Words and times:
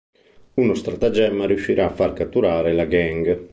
Uno 0.55 0.73
stratagemma 0.73 1.45
riuscirà 1.45 1.85
a 1.85 1.93
far 1.93 2.13
catturare 2.13 2.73
la 2.73 2.85
gang. 2.85 3.49